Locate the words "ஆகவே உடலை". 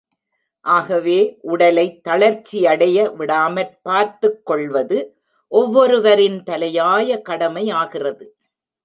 0.61-2.01